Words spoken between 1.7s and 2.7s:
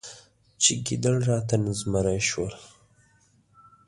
زمری شول.